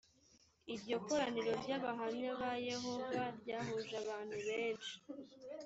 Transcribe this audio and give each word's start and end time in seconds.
iryo 0.73 0.97
koraniro 1.05 1.51
ry 1.61 1.69
abahamya 1.77 2.31
ba 2.39 2.51
yehova 2.69 3.21
ryahuje 3.39 3.93
abantu 4.03 4.35
benshi 4.47 4.93